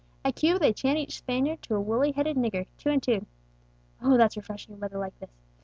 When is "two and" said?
2.79-3.03